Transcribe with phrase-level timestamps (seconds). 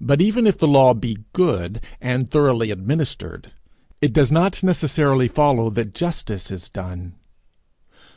[0.00, 3.50] But even if the law be good, and thoroughly administered,
[4.00, 7.16] it does not necessarily follow that justice is done.